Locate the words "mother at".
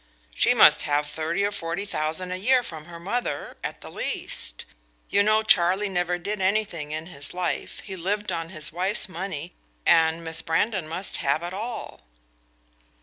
2.99-3.81